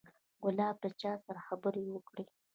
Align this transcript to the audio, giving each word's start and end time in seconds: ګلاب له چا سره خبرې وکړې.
ګلاب 0.43 0.75
له 0.83 0.89
چا 1.01 1.11
سره 1.25 1.39
خبرې 1.47 1.83
وکړې. 1.89 2.23